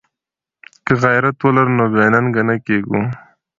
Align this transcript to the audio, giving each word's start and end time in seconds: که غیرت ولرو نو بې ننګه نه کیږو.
که 0.85 0.93
غیرت 1.03 1.37
ولرو 1.41 1.73
نو 1.77 1.85
بې 1.93 2.05
ننګه 2.13 2.41
نه 2.49 2.55
کیږو. 2.65 3.01